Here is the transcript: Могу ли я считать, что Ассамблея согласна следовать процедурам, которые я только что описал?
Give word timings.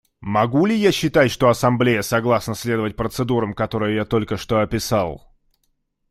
Могу 0.25 0.65
ли 0.65 0.73
я 0.75 0.91
считать, 0.91 1.29
что 1.29 1.47
Ассамблея 1.49 2.01
согласна 2.01 2.55
следовать 2.55 2.95
процедурам, 2.95 3.53
которые 3.53 3.97
я 3.97 4.03
только 4.03 4.35
что 4.35 4.59
описал? 4.61 5.31